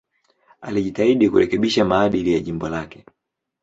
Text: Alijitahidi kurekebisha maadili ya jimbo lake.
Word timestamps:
Alijitahidi 0.61 1.29
kurekebisha 1.29 1.85
maadili 1.85 2.33
ya 2.33 2.39
jimbo 2.39 2.69
lake. 2.69 3.05